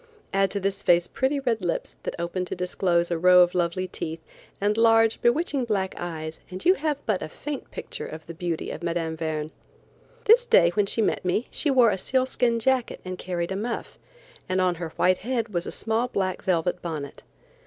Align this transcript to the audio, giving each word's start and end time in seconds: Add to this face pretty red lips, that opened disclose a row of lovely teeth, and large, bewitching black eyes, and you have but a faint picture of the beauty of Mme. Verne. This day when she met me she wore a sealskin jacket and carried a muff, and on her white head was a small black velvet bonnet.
Add 0.33 0.49
to 0.49 0.59
this 0.59 0.81
face 0.81 1.05
pretty 1.05 1.39
red 1.39 1.61
lips, 1.63 1.95
that 2.01 2.15
opened 2.17 2.47
disclose 2.47 3.11
a 3.11 3.19
row 3.19 3.41
of 3.41 3.53
lovely 3.53 3.87
teeth, 3.87 4.19
and 4.59 4.75
large, 4.75 5.21
bewitching 5.21 5.63
black 5.65 5.93
eyes, 5.95 6.39
and 6.49 6.65
you 6.65 6.73
have 6.73 6.97
but 7.05 7.21
a 7.21 7.29
faint 7.29 7.69
picture 7.69 8.07
of 8.07 8.25
the 8.25 8.33
beauty 8.33 8.71
of 8.71 8.81
Mme. 8.81 9.13
Verne. 9.13 9.51
This 10.25 10.47
day 10.47 10.69
when 10.71 10.87
she 10.87 11.03
met 11.03 11.23
me 11.23 11.47
she 11.51 11.69
wore 11.69 11.91
a 11.91 11.99
sealskin 11.99 12.57
jacket 12.57 12.99
and 13.05 13.19
carried 13.19 13.51
a 13.51 13.55
muff, 13.55 13.99
and 14.49 14.59
on 14.59 14.73
her 14.81 14.89
white 14.95 15.19
head 15.19 15.49
was 15.49 15.67
a 15.67 15.71
small 15.71 16.07
black 16.07 16.41
velvet 16.41 16.81
bonnet. 16.81 17.21